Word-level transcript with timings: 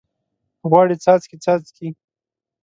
غواړي 0.69 0.95
څاڅکي، 1.03 1.37
څاڅکي 1.43 1.87